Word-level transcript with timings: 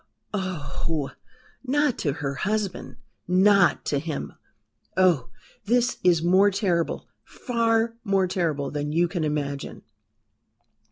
oh! 0.33 1.11
not 1.63 1.95
to 1.99 2.13
her 2.13 2.33
husband? 2.33 2.95
Not 3.27 3.85
to 3.85 3.99
him! 3.99 4.33
oh! 4.97 5.29
this 5.65 5.99
is 6.03 6.23
more 6.23 6.49
terrible 6.49 7.07
far 7.23 7.93
more 8.03 8.25
terrible 8.25 8.71
than 8.71 8.91
you 8.91 9.07
can 9.07 9.23
imagine." 9.23 9.83